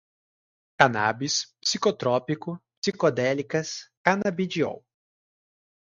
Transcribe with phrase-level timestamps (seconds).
[0.79, 4.83] cannabis, psicotrópico, psicodélicas, canabidiol